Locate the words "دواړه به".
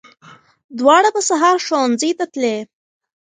0.77-1.19